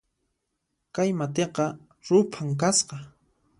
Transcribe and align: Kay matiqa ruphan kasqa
Kay 0.95 1.09
matiqa 1.19 1.65
ruphan 2.07 2.49
kasqa 2.59 2.97